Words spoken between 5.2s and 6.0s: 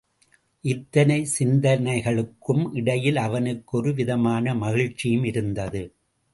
இருந்தது.